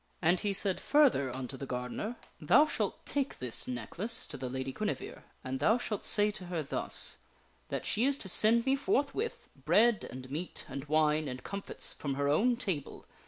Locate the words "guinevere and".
4.73-5.59